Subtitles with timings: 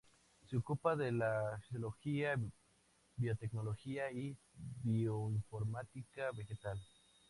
[0.49, 2.35] Se ocupa de la fisiología,
[3.17, 4.35] biotecnología, y
[4.83, 6.79] bioinformática vegetal.